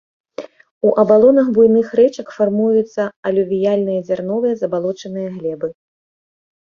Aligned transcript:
У 0.87 0.93
абалонах 1.01 1.51
буйных 1.57 1.87
рэчак 1.99 2.27
фармуюцца 2.37 3.01
алювіяльныя 3.33 3.99
дзярновыя 4.09 4.55
забалочаныя 4.63 5.27
глебы. 5.39 5.67